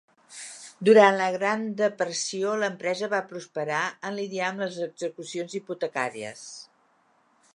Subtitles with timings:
[0.87, 6.45] Durant la Gran Depressió, l'empresa va prosperar en lidiar amb les execucions hipotecàries.